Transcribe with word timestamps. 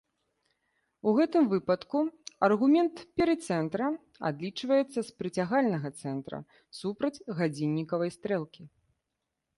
У 1.09 1.11
гэтым 1.17 1.43
выпадку 1.51 1.99
аргумент 2.47 3.03
перыцэнтра 3.21 3.91
адлічваецца 4.31 4.95
з 4.97 5.05
прыцягальнага 5.23 5.93
цэнтра 6.03 6.39
супраць 6.79 7.23
гадзіннікавай 7.43 8.09
стрэлкі. 8.21 8.63